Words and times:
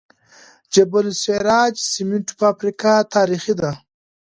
د 0.03 0.03
جبل 0.73 1.05
السراج 1.13 1.73
سمنټو 1.93 2.33
فابریکه 2.41 2.93
تاریخي 3.15 3.53
ده 3.61 3.71